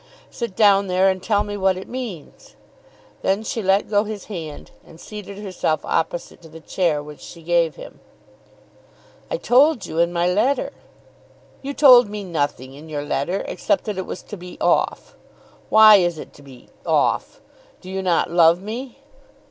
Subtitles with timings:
[0.31, 2.55] Sit down there and tell me what it means."
[3.21, 7.43] Then she let go his hand, and seated herself opposite to the chair which she
[7.43, 7.99] gave him.
[9.29, 10.71] "I told you in my letter."
[11.61, 15.15] "You told me nothing in your letter, except that it was to be off.
[15.69, 17.39] Why is it to be off?
[17.79, 18.97] Do you not love me?"